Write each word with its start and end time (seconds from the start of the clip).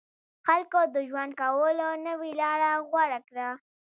خلکو 0.45 0.79
د 0.93 0.97
ژوند 1.09 1.31
کولو 1.41 1.87
نوې 2.07 2.31
لاره 2.41 2.71
غوره 2.89 3.19
کړه. 3.29 3.49